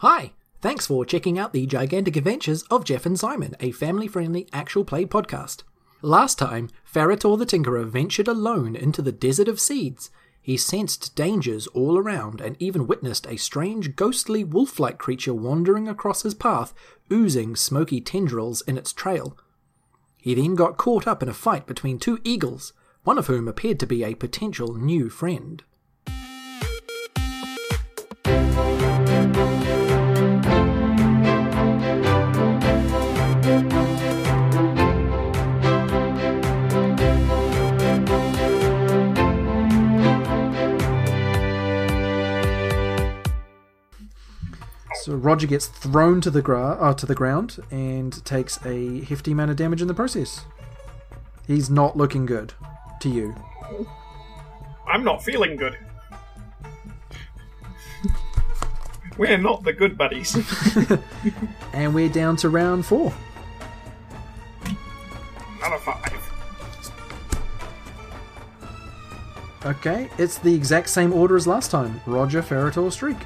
[0.00, 0.32] Hi!
[0.60, 4.84] Thanks for checking out the gigantic adventures of Jeff and Simon, a family friendly actual
[4.84, 5.62] play podcast.
[6.02, 10.10] Last time, Farrator the Tinkerer ventured alone into the Desert of Seeds.
[10.42, 15.88] He sensed dangers all around and even witnessed a strange ghostly wolf like creature wandering
[15.88, 16.74] across his path,
[17.10, 19.34] oozing smoky tendrils in its trail.
[20.18, 22.74] He then got caught up in a fight between two eagles,
[23.04, 25.64] one of whom appeared to be a potential new friend.
[45.06, 49.30] So Roger gets thrown to the gra- uh, to the ground and takes a hefty
[49.30, 50.44] amount of damage in the process.
[51.46, 52.54] He's not looking good
[53.02, 53.32] to you.
[54.84, 55.78] I'm not feeling good.
[59.16, 60.36] We're not the good buddies.
[61.72, 63.14] And we're down to round four.
[65.58, 66.12] Another five.
[69.64, 72.00] Okay, it's the exact same order as last time.
[72.06, 73.18] Roger, Farrator, Streak.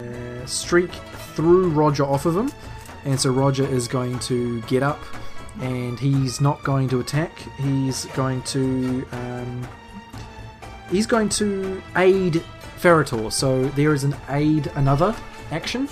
[0.00, 0.92] Uh, Streak
[1.34, 2.52] threw Roger off of him,
[3.04, 5.00] and so Roger is going to get up,
[5.60, 7.36] and he's not going to attack.
[7.58, 9.68] He's going to um,
[10.90, 12.42] he's going to aid
[12.80, 13.32] Farrator.
[13.32, 15.14] So there is an aid another
[15.50, 15.88] action,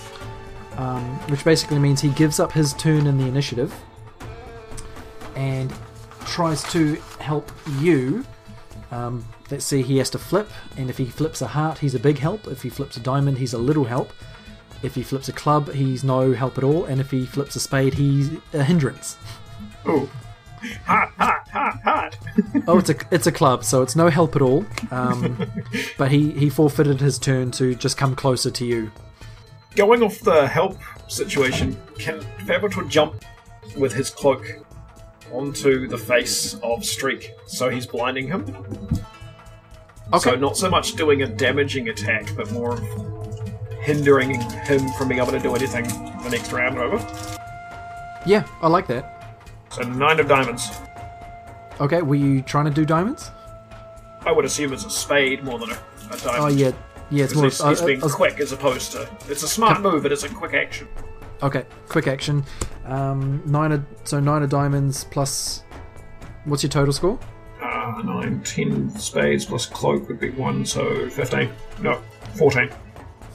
[0.76, 3.74] um, which basically means he gives up his turn in the initiative
[5.34, 5.72] and
[6.26, 8.24] tries to help you.
[8.90, 11.98] Um, let's see, he has to flip, and if he flips a heart, he's a
[12.00, 12.46] big help.
[12.46, 14.12] If he flips a diamond, he's a little help.
[14.82, 16.84] If he flips a club, he's no help at all.
[16.84, 19.16] And if he flips a spade, he's a hindrance.
[19.88, 20.08] Ooh.
[20.86, 22.16] Hot, hot, hot, hot.
[22.66, 24.64] Oh, it's a it's a club, so it's no help at all.
[24.90, 25.46] Um,
[25.98, 28.90] but he he forfeited his turn to just come closer to you.
[29.76, 33.22] Going off the help situation, can Fabritor jump
[33.76, 34.44] with his cloak
[35.30, 38.44] onto the face of Streak so he's blinding him?
[40.12, 40.30] Okay.
[40.30, 42.82] So not so much doing a damaging attack, but more of
[43.80, 45.84] hindering him from being able to do anything
[46.22, 46.96] the next round over.
[48.24, 49.24] Yeah, I like that.
[49.70, 50.70] So nine of diamonds.
[51.80, 53.30] Okay, were you trying to do diamonds?
[54.22, 55.78] I would assume it's a spade more than a,
[56.10, 56.44] a diamond.
[56.44, 56.72] Oh yeah,
[57.10, 57.24] yeah.
[57.24, 57.44] It's more.
[57.44, 59.08] He's, he's uh, being uh, quick as opposed to.
[59.28, 60.88] It's a smart move, but it's a quick action.
[61.42, 62.44] Okay, quick action.
[62.86, 65.62] Um, nine of so nine of diamonds plus.
[66.44, 67.18] What's your total score?
[67.96, 71.50] Uh, nine, ten spades plus cloak would be one, so 15.
[71.80, 72.00] No,
[72.34, 72.70] 14.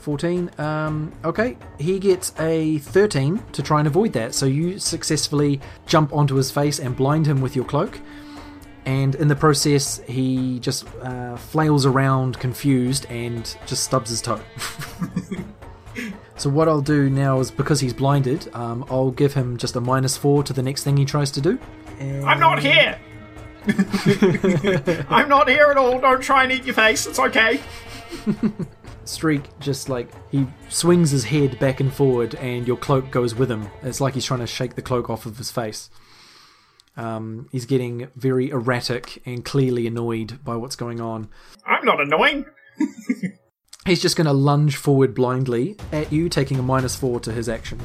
[0.01, 0.51] 14.
[0.57, 4.35] Um, okay, he gets a 13 to try and avoid that.
[4.35, 7.99] So you successfully jump onto his face and blind him with your cloak.
[8.85, 14.41] And in the process, he just uh, flails around confused and just stubs his toe.
[16.35, 19.81] so, what I'll do now is because he's blinded, um, I'll give him just a
[19.81, 21.59] minus four to the next thing he tries to do.
[21.99, 22.99] And- I'm not here!
[25.09, 25.99] I'm not here at all.
[25.99, 27.05] Don't try and eat your face.
[27.05, 27.59] It's okay.
[29.05, 33.51] Streak just like he swings his head back and forward, and your cloak goes with
[33.51, 33.69] him.
[33.83, 35.89] It's like he's trying to shake the cloak off of his face.
[36.97, 41.29] Um, he's getting very erratic and clearly annoyed by what's going on.
[41.65, 42.45] I'm not annoying.
[43.85, 47.49] He's just going to lunge forward blindly at you, taking a minus four to his
[47.49, 47.79] action.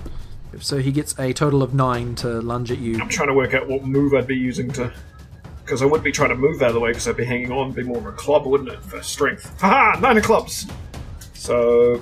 [0.61, 3.01] So he gets a total of nine to lunge at you.
[3.01, 4.93] I'm trying to work out what move I'd be using to.
[5.67, 7.51] Because I wouldn't be trying to move out of the way because I'd be hanging
[7.51, 9.61] on, be more of a club, wouldn't it, for strength?
[9.61, 9.99] Haha!
[9.99, 10.69] Nine of clubs!
[11.35, 12.01] So.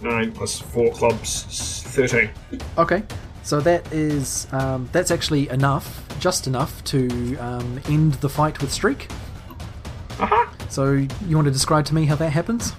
[0.00, 2.28] Nine plus four clubs, 13.
[2.78, 3.04] Okay,
[3.44, 8.72] so that is um, that's actually enough, just enough to um, end the fight with
[8.72, 9.08] Streak.
[10.18, 10.52] Aha!
[10.68, 10.94] So
[11.28, 12.72] you want to describe to me how that happens?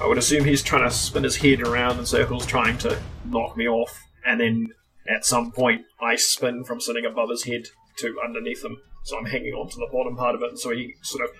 [0.00, 3.56] I would assume he's trying to spin his head around in circles, trying to knock
[3.56, 4.68] me off, and then
[5.08, 7.64] at some point I spin from sitting above his head
[7.98, 10.70] to underneath him, so I'm hanging on to the bottom part of it, and so
[10.70, 11.30] he sort of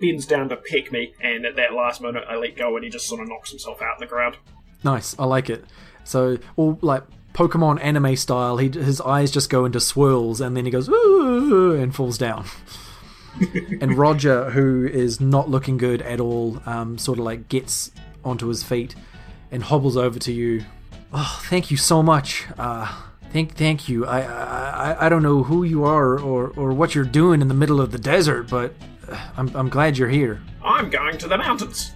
[0.00, 2.90] bends down to peck me, and at that last moment I let go, and he
[2.90, 4.36] just sort of knocks himself out in the ground.
[4.84, 5.64] Nice, I like it.
[6.04, 7.04] So, all like
[7.34, 11.74] Pokemon anime style, he his eyes just go into swirls, and then he goes "Ooh,"
[11.74, 12.46] and falls down.
[13.80, 17.90] and Roger, who is not looking good at all, um, sort of like gets
[18.24, 18.94] onto his feet
[19.50, 20.64] and hobbles over to you.
[21.12, 22.46] Oh, thank you so much.
[22.58, 22.92] Uh,
[23.32, 24.06] thank, thank you.
[24.06, 27.54] I, I, I- don't know who you are or, or what you're doing in the
[27.54, 28.74] middle of the desert, but
[29.10, 30.40] uh, I'm, I'm glad you're here.
[30.64, 31.92] I'm going to the mountains.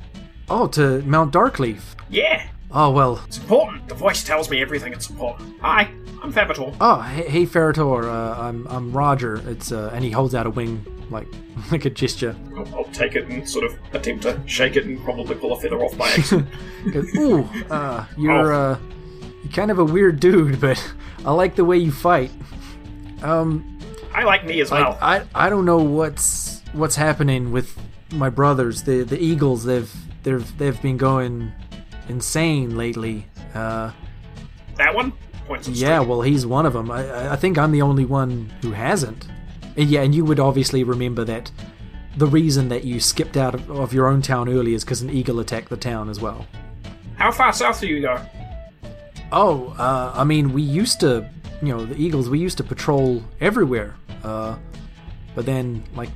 [0.48, 1.81] Oh, to Mount Darkleaf.
[2.10, 3.20] Yeah, Oh well.
[3.26, 3.88] it's important.
[3.88, 5.56] The voice tells me everything it's important.
[5.60, 5.90] Hi,
[6.22, 6.72] I'm Fabitor.
[6.81, 8.04] Oh, hey, hey Farrator.
[8.04, 9.36] Uh, I'm I'm Roger.
[9.48, 11.26] It's uh, and he holds out a wing like
[11.70, 12.34] like a gesture.
[12.56, 15.60] I'll, I'll take it and sort of attempt to shake it and probably pull a
[15.60, 16.48] feather off my accident.
[16.92, 18.78] Goes, Ooh, uh, you're uh,
[19.44, 20.82] you're kind of a weird dude, but
[21.25, 22.32] I like the way you fight.
[23.23, 23.79] Um,
[24.12, 24.99] I like me as well.
[25.00, 27.76] I, I don't know what's what's happening with
[28.12, 28.82] my brothers.
[28.82, 29.93] The the Eagles they've
[30.23, 31.52] they've they've been going
[32.08, 33.26] insane lately.
[33.55, 33.93] Uh,
[34.76, 35.12] that one
[35.46, 35.69] points.
[35.69, 36.91] yeah, well he's one of them.
[36.91, 39.26] I I- I think I'm the only one who hasn't.
[39.76, 41.50] And yeah, and you would obviously remember that
[42.17, 45.11] the reason that you skipped out of, of your own town early is because an
[45.11, 46.46] eagle attacked the town as well.
[47.17, 48.20] How far south do you go?
[49.36, 51.28] Oh, uh, I mean, we used to,
[51.60, 53.96] you know, the Eagles, we used to patrol everywhere.
[54.22, 54.56] Uh,
[55.34, 56.08] but then, like,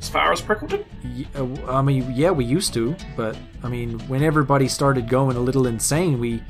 [0.00, 0.84] As far as Prickleton?
[1.04, 5.36] y- uh, I mean, yeah, we used to, but I mean, when everybody started going
[5.36, 6.42] a little insane, we,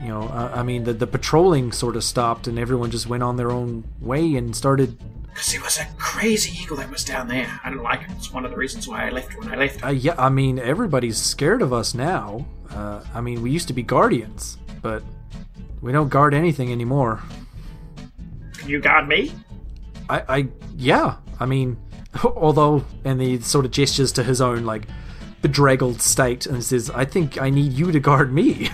[0.00, 3.24] you know, uh, I mean, the, the patrolling sort of stopped and everyone just went
[3.24, 4.96] on their own way and started,
[5.34, 7.60] Because there was a crazy eagle that was down there.
[7.64, 8.10] I didn't like it.
[8.12, 9.84] It's one of the reasons why I left when I left.
[9.84, 12.46] uh, yeah, I mean, everybody's scared of us now.
[12.70, 15.02] Uh, I mean, we used to be guardians, but
[15.80, 17.20] we don't guard anything anymore.
[18.56, 19.32] Can you guard me?
[20.08, 21.78] I, I yeah, I mean,
[22.24, 24.86] although, and he sort of gestures to his own like
[25.42, 28.70] bedraggled state and says, "I think I need you to guard me."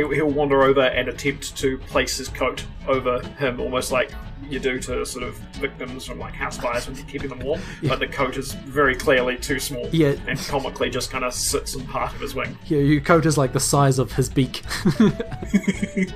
[0.00, 4.10] He'll, he'll wander over and attempt to place his coat over him, almost like
[4.48, 7.60] you do to sort of victims from like house fires when you're keeping them warm.
[7.82, 9.86] But the coat is very clearly too small.
[9.92, 10.14] Yeah.
[10.26, 12.56] And comically just kind of sits on part of his wing.
[12.64, 14.62] yeah, your coat is like the size of his beak.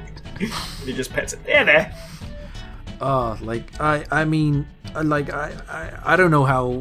[0.85, 1.45] He just pets it.
[1.45, 1.95] There, there.
[3.01, 4.67] uh, like I, I mean,
[5.01, 6.81] like I, I, I don't know how.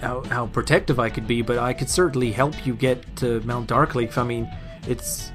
[0.00, 3.70] How, how protective I could be, but I could certainly help you get to Mount
[3.70, 4.18] Darkleaf.
[4.18, 4.50] I mean,
[4.86, 5.32] it's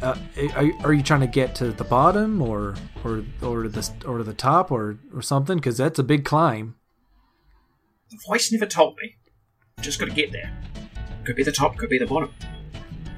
[0.00, 0.16] uh,
[0.54, 2.74] are, are you trying to get to the bottom or
[3.04, 5.56] or or the or to the top or or something?
[5.56, 6.76] Because that's a big climb.
[8.10, 9.16] The voice never told me.
[9.80, 10.52] Just gotta get there.
[11.24, 12.32] Could be the top, could be the bottom.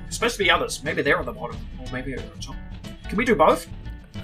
[0.06, 0.82] It's supposed to be others.
[0.84, 2.56] Maybe they're on the bottom, or maybe they're on the top.
[3.08, 3.66] Can we do both?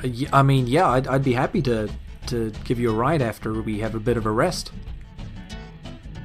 [0.05, 1.91] Uh, I mean, yeah, I'd, I'd be happy to
[2.27, 4.73] to give you a ride after we have a bit of a rest.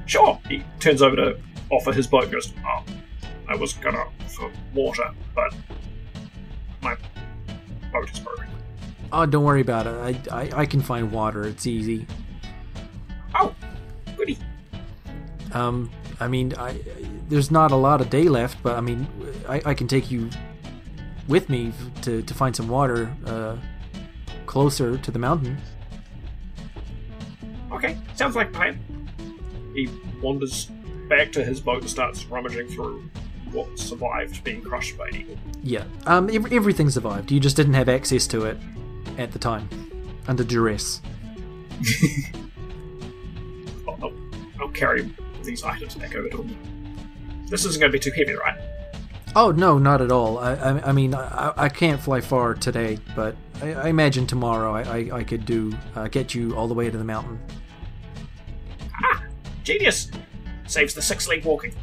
[0.06, 0.38] Sure.
[0.48, 2.84] He turns over to offer his boat and goes, Oh,
[3.48, 5.54] I was gonna for water, but
[6.86, 6.96] my
[7.92, 8.46] boat is broken.
[9.12, 10.26] Oh, don't worry about it.
[10.30, 11.44] I, I, I can find water.
[11.44, 12.06] It's easy.
[13.34, 13.54] Oh,
[14.16, 14.38] goody.
[15.52, 15.90] Um,
[16.20, 16.78] I mean, I,
[17.28, 19.06] there's not a lot of day left, but I mean,
[19.48, 20.30] I, I can take you
[21.28, 21.72] with me
[22.02, 23.56] to, to find some water uh,
[24.46, 25.58] closer to the mountain.
[27.72, 28.78] Okay, sounds like a plan.
[29.74, 29.88] He
[30.22, 30.70] wanders
[31.08, 33.08] back to his boat and starts rummaging through
[33.52, 35.36] what survived being crushed by an eagle.
[35.62, 35.84] Yeah.
[36.06, 37.30] Um, ev- everything survived.
[37.30, 38.58] You just didn't have access to it
[39.18, 39.68] at the time,
[40.28, 41.00] under duress.
[43.86, 44.12] I'll, I'll,
[44.60, 45.10] I'll carry
[45.42, 47.46] these items back over to him.
[47.48, 48.58] This isn't going to be too heavy, right?
[49.36, 50.38] Oh no, not at all.
[50.38, 55.24] I, I, I mean, I, I can't fly far today, but I, imagine tomorrow I,
[55.24, 57.38] could do uh, get you all the way to the mountain.
[58.94, 59.22] Ah,
[59.62, 60.10] genius!
[60.66, 61.74] Saves the six leg walking.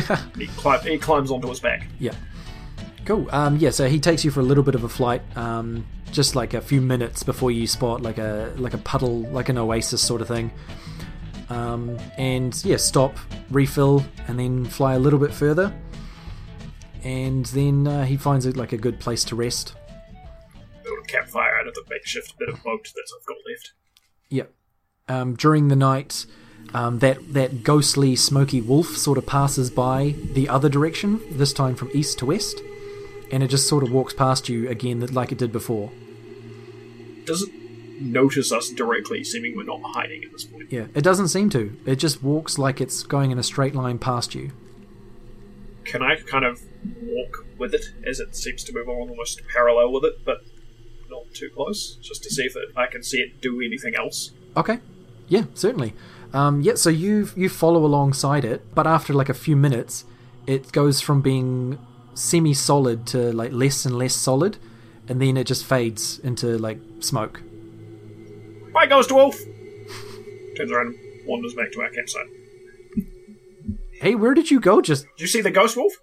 [0.36, 1.86] He, climb, he climbs onto his back.
[1.98, 2.14] yeah.
[3.04, 3.28] Cool.
[3.30, 3.70] Um, yeah.
[3.70, 6.60] So he takes you for a little bit of a flight, um, just like a
[6.60, 10.26] few minutes before you spot like a like a puddle, like an oasis sort of
[10.26, 10.50] thing.
[11.48, 13.16] Um, and yeah, stop,
[13.50, 15.72] refill, and then fly a little bit further.
[17.04, 19.76] And then uh, he finds it like a good place to rest.
[20.82, 23.72] Build a campfire out of the makeshift bit of boat that I've got left.
[24.30, 24.52] Yep.
[25.08, 26.26] Um, during the night,
[26.76, 31.22] um, that that ghostly, smoky wolf sort of passes by the other direction.
[31.30, 32.60] This time from east to west,
[33.32, 35.90] and it just sort of walks past you again, like it did before.
[37.24, 37.52] Doesn't
[37.98, 40.70] notice us directly, seeming we're not hiding at this point?
[40.70, 41.74] Yeah, it doesn't seem to.
[41.86, 44.52] It just walks like it's going in a straight line past you.
[45.84, 46.60] Can I kind of
[47.00, 50.38] walk with it as it seems to move on almost parallel with it, but
[51.08, 54.32] not too close, just to see if it, I can see it do anything else?
[54.58, 54.80] Okay.
[55.28, 55.94] Yeah, certainly.
[56.36, 60.04] Um, yeah, so you you follow alongside it, but after like a few minutes,
[60.46, 61.78] it goes from being
[62.12, 64.58] semi-solid to like less and less solid,
[65.08, 67.40] and then it just fades into like smoke.
[68.74, 69.38] Bye, Ghost Wolf!
[70.58, 72.26] Turns around and wanders back to our campsite.
[74.02, 74.82] Hey, where did you go?
[74.82, 75.94] Just Did you see the Ghost Wolf?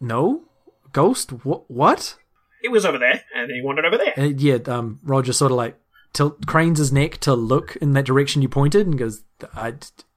[0.00, 0.44] no
[0.92, 1.30] ghost.
[1.44, 1.70] What?
[1.70, 2.16] What?
[2.62, 4.14] He was over there, and he wandered over there.
[4.16, 4.58] Uh, yeah.
[4.66, 5.76] Um, Roger sort of like
[6.14, 9.22] tilt cranes his neck to look in that direction you pointed, and goes,
[9.54, 9.74] "I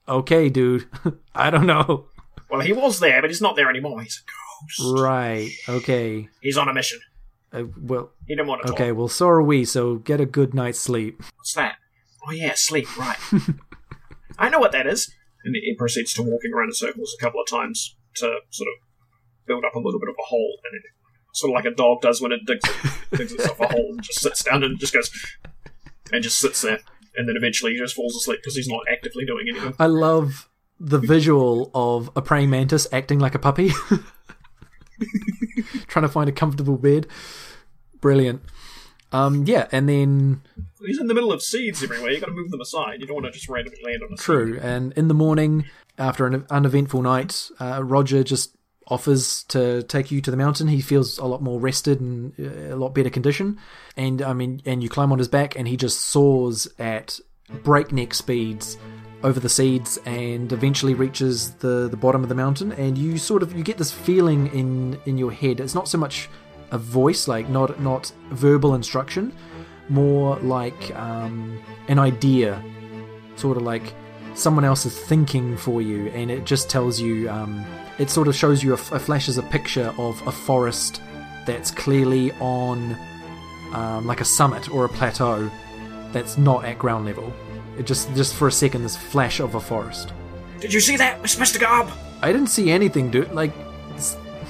[0.07, 0.87] okay, dude.
[1.35, 2.05] I don't know."
[2.49, 4.01] Well, he was there, but he's not there anymore.
[4.01, 5.01] He's a ghost.
[5.01, 5.51] Right.
[5.67, 6.29] Okay.
[6.41, 6.99] He's on a mission.
[7.51, 8.97] Uh, well, He didn't want to okay, talk.
[8.97, 9.65] well, so are we.
[9.65, 11.21] So get a good night's sleep.
[11.35, 11.75] What's that?
[12.25, 12.87] Oh yeah, sleep.
[12.97, 13.17] Right.
[14.37, 15.11] I know what that is.
[15.43, 18.87] And he proceeds to walking around in circles a couple of times to sort of
[19.45, 20.83] build up a little bit of a hole, and it,
[21.33, 22.69] sort of like a dog does when it digs,
[23.11, 25.09] digs itself a hole, and just sits down and just goes
[26.11, 26.79] and just sits there,
[27.15, 29.73] and then eventually he just falls asleep because he's not actively doing anything.
[29.79, 30.49] I love
[30.79, 33.69] the visual of a praying mantis acting like a puppy,
[35.87, 37.07] trying to find a comfortable bed.
[37.99, 38.41] Brilliant.
[39.11, 40.41] Um, yeah, and then
[40.85, 42.11] He's in the middle of seeds everywhere.
[42.11, 42.99] You got to move them aside.
[42.99, 44.25] You don't want to just randomly land on a seed.
[44.25, 44.59] True.
[44.61, 45.65] And in the morning,
[45.97, 48.55] after an uneventful night, uh, Roger just
[48.89, 50.67] offers to take you to the mountain.
[50.67, 53.59] He feels a lot more rested and uh, a lot better condition.
[53.95, 57.19] And I mean, and you climb on his back, and he just soars at
[57.63, 58.77] breakneck speeds
[59.23, 62.71] over the seeds, and eventually reaches the the bottom of the mountain.
[62.73, 65.59] And you sort of you get this feeling in in your head.
[65.59, 66.29] It's not so much
[66.71, 69.33] a voice, like not not verbal instruction,
[69.89, 72.61] more like um, an idea
[73.35, 73.93] sort of like
[74.33, 77.29] someone else is thinking for you, and it just tells you.
[77.29, 77.65] Um,
[77.99, 81.01] it sort of shows you a, f- a flashes a picture of a forest
[81.45, 82.95] that's clearly on
[83.73, 85.49] um, like a summit or a plateau
[86.11, 87.31] that's not at ground level.
[87.77, 90.13] It just just for a second, this flash of a forest.
[90.59, 91.59] Did you see that, Mr.
[91.59, 91.89] Gob?
[92.21, 93.31] I didn't see anything, dude.
[93.33, 93.51] Like,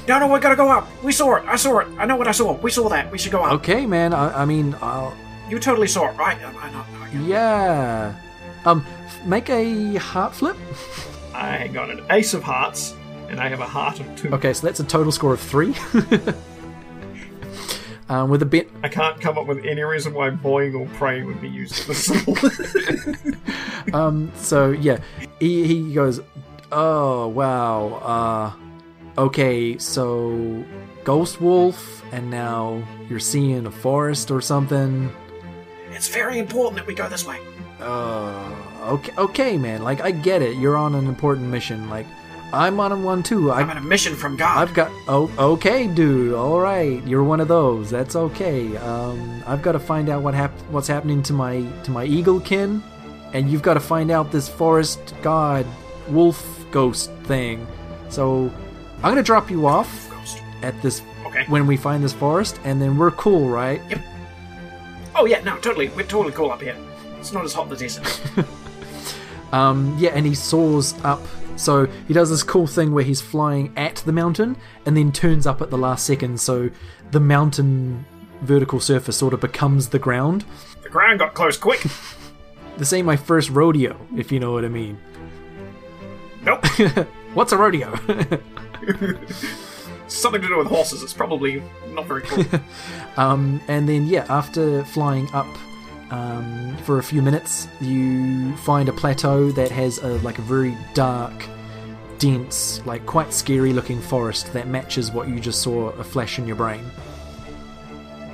[0.08, 0.88] No, no, we gotta go up.
[1.04, 1.44] We saw it.
[1.46, 1.88] I saw it.
[1.98, 2.54] I know what I saw.
[2.54, 3.12] We saw that.
[3.12, 3.52] We should go up.
[3.60, 4.14] okay, man.
[4.14, 5.14] I, I mean, I'll,
[5.50, 6.38] You totally saw it, right?
[6.38, 6.60] I know.
[6.60, 7.26] I know.
[7.28, 8.16] yeah.
[8.66, 10.56] Um, f- make a heart flip.
[11.34, 12.94] I got an ace of hearts,
[13.30, 14.34] and I have a heart of two.
[14.34, 15.76] Okay, so that's a total score of three.
[18.10, 21.26] um, with a bit I can't come up with any reason why boing or praying
[21.26, 23.36] would be used as a.
[23.94, 25.00] Um, so yeah,
[25.40, 26.20] he, he goes,
[26.72, 28.56] oh wow,
[29.18, 30.64] uh, okay, so
[31.04, 35.12] ghost wolf, and now you're seeing a forest or something.
[35.92, 37.40] it's very important that we go this way.
[37.80, 40.58] Uh, okay, okay, man, like I get it.
[40.58, 41.90] You're on an important mission.
[41.90, 42.08] Like
[42.54, 43.52] I'm on one too.
[43.52, 44.58] I'm I, on a mission from God.
[44.58, 44.90] I've got.
[45.08, 46.34] Oh, okay, dude.
[46.34, 47.90] All right, you're one of those.
[47.90, 48.76] That's okay.
[48.78, 52.40] Um, I've got to find out what hap- what's happening to my to my eagle
[52.40, 52.82] kin,
[53.34, 55.66] and you've got to find out this forest god
[56.08, 57.68] wolf ghost thing.
[58.10, 58.50] So
[58.98, 60.42] I'm gonna drop you off Ghost.
[60.64, 61.44] at this Okay.
[61.50, 63.82] when we find this forest, and then we're cool, right?
[63.90, 64.02] Yep.
[65.16, 65.90] Oh yeah, no, totally.
[65.90, 66.78] We're totally cool up here.
[67.20, 68.22] It's not as hot as desert.
[69.54, 71.22] Um, yeah, and he soars up.
[71.58, 75.46] So he does this cool thing where he's flying at the mountain and then turns
[75.46, 76.40] up at the last second.
[76.40, 76.70] So
[77.12, 78.06] the mountain
[78.42, 80.46] vertical surface sort of becomes the ground.
[80.84, 81.84] the ground got close quick.
[82.78, 85.00] This ain't my first rodeo, if you know what I mean.
[86.44, 86.64] Nope.
[87.34, 87.90] What's a rodeo?
[90.08, 91.02] Something to do with horses.
[91.02, 92.46] It's probably not very cool.
[93.18, 95.48] um, and then, yeah, after flying up
[96.12, 100.78] um, for a few minutes, you find a plateau that has a like a very
[100.94, 101.46] dark,
[102.18, 106.48] dense, like quite scary looking forest that matches what you just saw a flash in
[106.48, 106.84] your brain.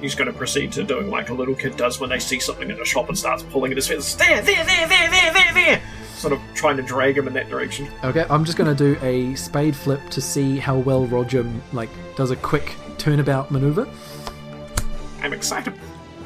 [0.01, 2.69] He's going to proceed to doing like a little kid does when they see something
[2.69, 4.15] in a shop and starts pulling at his fingers.
[4.17, 5.81] There, there, there, there, there, there, there.
[6.15, 7.87] Sort of trying to drag him in that direction.
[8.03, 12.31] Okay, I'm just gonna do a spade flip to see how well Roger like does
[12.31, 13.87] a quick turnabout maneuver.
[15.21, 15.73] I'm excited.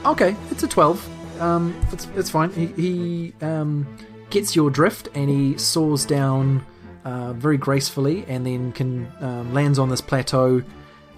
[0.06, 1.17] Okay, it's a 12.
[1.40, 2.52] Um, it's, it's fine.
[2.52, 3.88] He, he um,
[4.30, 6.66] gets your drift and he soars down
[7.06, 10.64] uh, very gracefully and then can um, lands on this plateau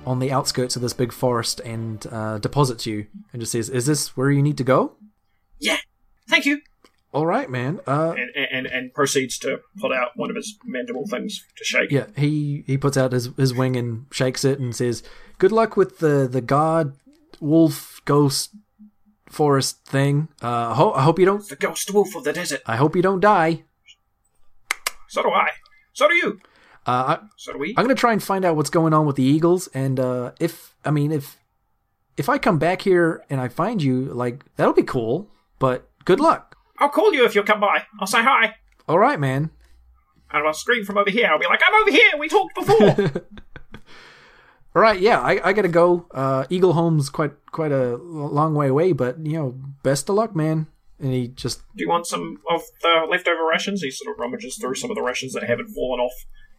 [0.06, 3.86] on the outskirts of this big forest and uh, deposits you and just says, "Is
[3.86, 4.94] this where you need to go?"
[5.60, 5.78] Yeah.
[6.28, 6.62] Thank you.
[7.12, 7.80] All right, man.
[7.88, 11.92] Uh, And, and and proceeds to pull out one of his mandible things to shake.
[11.92, 15.02] yeah, he he puts out his, his wing and shakes it and says,
[15.40, 16.96] "Good luck with the the god
[17.40, 18.56] wolf ghost
[19.30, 20.28] forest thing.
[20.44, 21.48] Uh, I, ho- I hope you don't.
[21.48, 22.62] The ghost wolf of the desert.
[22.66, 23.64] I hope you don't die."
[25.08, 25.50] So do I.
[25.94, 26.40] So do you.
[26.86, 27.70] Uh, I, So do we.
[27.78, 30.76] I'm gonna try and find out what's going on with the Eagles, and uh, if
[30.86, 31.38] I mean if
[32.18, 35.30] if I come back here and I find you, like that'll be cool.
[35.60, 36.56] But good luck.
[36.78, 37.84] I'll call you if you'll come by.
[38.00, 38.56] I'll say hi.
[38.88, 39.52] All right, man.
[40.32, 41.28] And I'll scream from over here.
[41.28, 42.12] I'll be like, I'm over here.
[42.18, 43.24] We talked before.
[44.76, 46.06] All right, yeah, I, I gotta go.
[46.12, 50.36] Uh, Eagle Home's quite quite a long way away, but you know, best of luck,
[50.36, 50.68] man.
[51.00, 53.82] And he just do you want some of the leftover rations?
[53.82, 56.14] He sort of rummages through some of the rations that haven't fallen off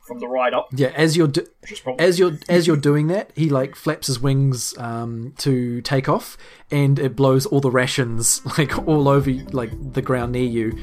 [0.07, 1.47] from the ride up, yeah, as you're do-
[1.85, 6.09] probably as you're as you're doing that, he like flaps his wings um, to take
[6.09, 6.37] off,
[6.71, 10.77] and it blows all the rations like all over like the ground near you.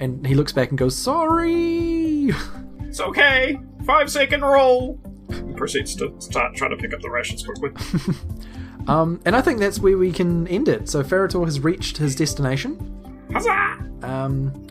[0.00, 2.30] And he looks back and goes, "Sorry."
[2.88, 3.58] It's okay.
[3.84, 4.98] Five second roll.
[5.56, 7.70] Proceeds to start trying to pick up the rations quickly.
[8.88, 10.88] Um, and I think that's where we can end it.
[10.88, 13.86] So Farrator has reached his destination, Huzzah!
[14.02, 14.66] um,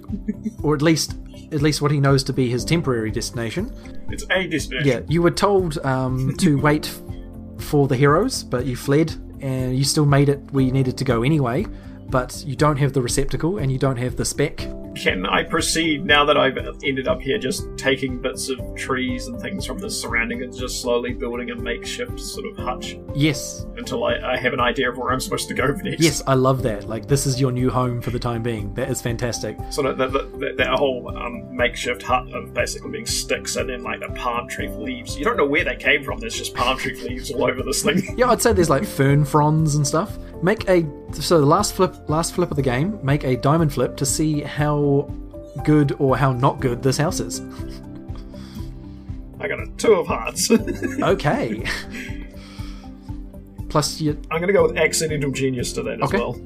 [0.63, 1.15] or at least
[1.51, 3.71] at least what he knows to be his temporary destination.
[4.09, 4.87] It's a destination.
[4.87, 6.91] Yeah, you were told um, to wait
[7.59, 11.03] for the heroes, but you fled, and you still made it where you needed to
[11.03, 11.65] go anyway.
[12.09, 14.67] But you don't have the receptacle, and you don't have the spec.
[14.97, 19.39] Can I proceed now that I've ended up here just taking bits of trees and
[19.39, 24.03] things from the surrounding and just slowly building a makeshift sort of hutch Yes, until
[24.05, 26.01] I, I have an idea of where I'm supposed to go next?
[26.01, 26.87] yes, I love that.
[26.89, 28.73] Like this is your new home for the time being.
[28.73, 29.57] That is fantastic.
[29.69, 33.83] Sort of that, that, that whole um, makeshift hut of basically being sticks and then
[33.83, 35.17] like the palm tree leaves.
[35.17, 36.19] You don't know where they came from.
[36.19, 38.01] There's just palm tree leaves all over this thing.
[38.17, 40.17] Yeah, I'd say there's like fern fronds and stuff.
[40.41, 40.81] Make a
[41.13, 42.99] so the last flip, last flip of the game.
[43.03, 45.09] Make a diamond flip to see how
[45.63, 47.41] good or how not good this house is.
[49.39, 50.49] I got a two of hearts.
[51.01, 51.63] Okay.
[53.69, 56.39] Plus, you I'm gonna go with accidental genius to that as well.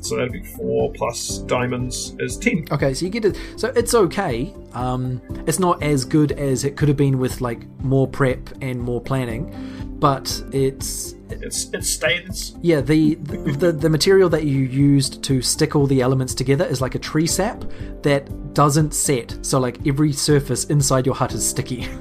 [0.00, 2.64] So that'd be four plus diamonds is ten.
[2.70, 2.94] okay.
[2.94, 3.36] So you get it.
[3.56, 4.54] So it's okay.
[4.72, 8.80] Um, it's not as good as it could have been with like more prep and
[8.80, 9.52] more planning,
[9.98, 12.54] but it's It's it stays.
[12.62, 16.80] Yeah, the, the the material that you used to stick all the elements together is
[16.80, 17.64] like a tree sap
[18.02, 19.36] that doesn't set.
[19.42, 21.88] So like every surface inside your hut is sticky.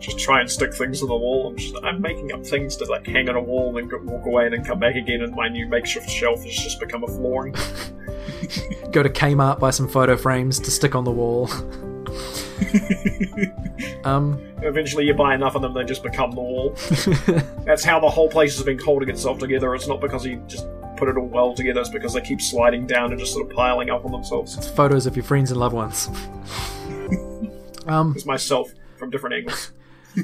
[0.00, 1.48] Just try and stick things to the wall.
[1.48, 4.24] I'm just I'm making up things to like hang on a wall and go, walk
[4.24, 7.08] away and then come back again, and my new makeshift shelf has just become a
[7.08, 7.54] flooring.
[8.92, 11.50] Go to Kmart buy some photo frames to stick on the wall.
[14.04, 16.70] um, Eventually, you buy enough of them, they just become the wall.
[17.64, 19.74] That's how the whole place has been holding itself together.
[19.74, 21.80] It's not because he just put it all well together.
[21.80, 24.56] It's because they keep sliding down and just sort of piling up on themselves.
[24.56, 26.08] It's photos of your friends and loved ones.
[27.86, 29.72] um, It's myself from different angles.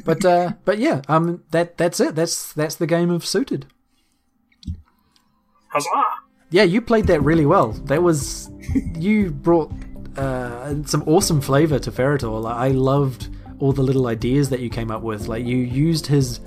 [0.04, 2.14] but uh, but yeah, um, that that's it.
[2.14, 3.66] That's that's the game of suited.
[5.68, 5.88] Huzzah!
[6.50, 7.72] Yeah, you played that really well.
[7.72, 8.50] That was
[8.94, 9.70] you brought
[10.16, 12.42] uh, some awesome flavor to Farrator.
[12.42, 13.28] Like, I loved
[13.62, 15.28] all the little ideas that you came up with.
[15.28, 16.41] Like you used his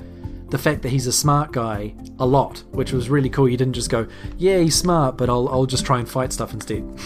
[0.49, 3.47] the fact that he's a smart guy a lot, which was really cool.
[3.47, 4.05] You didn't just go,
[4.37, 6.83] "Yeah, he's smart, but I'll I'll just try and fight stuff instead."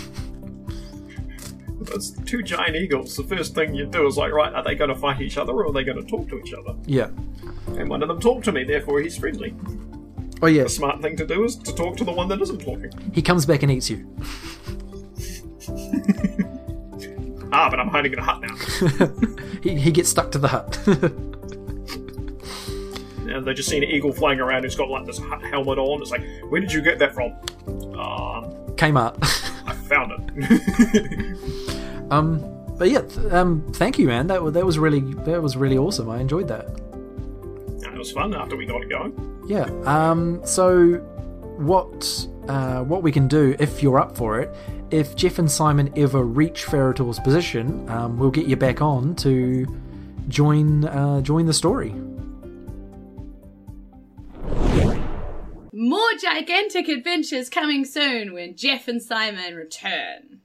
[1.92, 3.16] It's two giant eagles.
[3.16, 5.54] The first thing you do is like, right, are they going to fight each other
[5.54, 6.76] or are they going to talk to each other?
[6.86, 7.08] yeah.
[7.68, 9.56] And one of them talked to me, therefore he's friendly.
[10.42, 10.64] Oh yeah.
[10.64, 12.92] The smart thing to do is to talk to the one that isn't talking.
[13.14, 14.06] He comes back and eats you.
[17.52, 18.56] Ah, but I'm hiding in a hut now.
[19.62, 20.78] He he gets stuck to the hut.
[23.28, 26.02] and they just see an eagle flying around who's got like this helmet on.
[26.02, 27.32] It's like, where did you get that from?
[27.98, 29.18] Um, Kmart.
[29.68, 32.12] I found it.
[32.12, 32.40] um,
[32.78, 34.28] but yeah, th- um, thank you, man.
[34.28, 36.10] That that was really that was really awesome.
[36.10, 36.66] I enjoyed that.
[36.68, 39.14] and it was fun after we got it going.
[39.48, 39.66] Yeah.
[39.86, 40.42] Um.
[40.46, 40.94] So,
[41.58, 44.54] what uh, what we can do if you're up for it,
[44.90, 49.68] if Jeff and Simon ever reach Farrator's position, um, we'll get you back on to
[50.28, 51.94] join uh, join the story.
[55.72, 60.40] More gigantic adventures coming soon when Jeff and Simon return.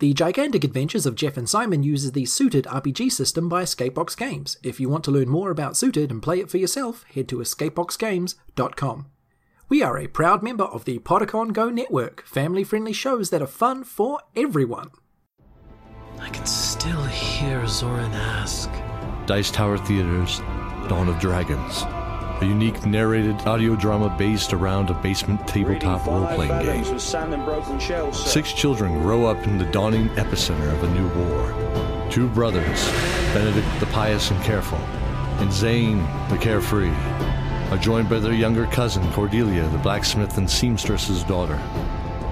[0.00, 4.56] The Gigantic Adventures of Jeff and Simon uses the Suited RPG system by Escapebox Games.
[4.62, 7.36] If you want to learn more about Suited and play it for yourself, head to
[7.36, 9.06] escapeboxgames.com.
[9.68, 13.46] We are a proud member of the Podicon Go network, family friendly shows that are
[13.46, 14.88] fun for everyone.
[16.18, 18.70] I can still hear Zoran ask.
[19.26, 20.38] Dice Tower Theater's
[20.88, 21.82] Dawn of Dragons,
[22.40, 26.98] a unique narrated audio drama based around a basement tabletop role playing game.
[28.12, 32.08] Six children grow up in the dawning epicenter of a new war.
[32.10, 32.88] Two brothers,
[33.34, 34.78] Benedict the pious and careful,
[35.38, 35.98] and Zane
[36.30, 36.94] the carefree,
[37.70, 41.60] are joined by their younger cousin Cordelia, the blacksmith and seamstress's daughter.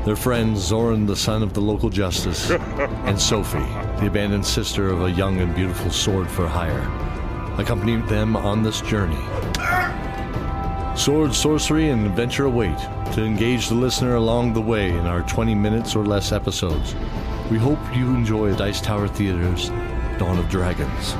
[0.07, 3.59] Their friends Zoran, the son of the local justice, and Sophie,
[4.01, 6.81] the abandoned sister of a young and beautiful sword for hire,
[7.61, 9.23] accompany them on this journey.
[10.99, 12.77] Sword, sorcery, and adventure await
[13.13, 16.97] to engage the listener along the way in our 20 minutes or less episodes.
[17.53, 19.69] We hope you enjoy Dice Tower Theater's
[20.19, 21.13] Dawn of Dragons,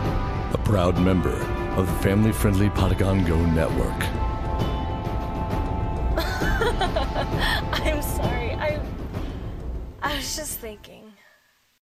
[0.53, 1.41] a proud member
[1.77, 4.18] of the family friendly Podicon Go network.